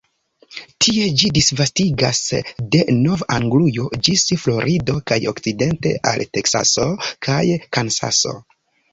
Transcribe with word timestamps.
Tie 0.83 1.07
ĝi 1.21 1.27
disvastigas 1.33 2.21
de 2.75 2.79
Nov-Anglujo 3.01 3.85
ĝis 4.07 4.23
Florido 4.45 4.95
kaj 5.11 5.19
okcidente 5.33 5.91
al 6.13 6.25
Teksaso 6.39 6.87
kaj 7.29 7.37
Kansaso. 7.79 8.35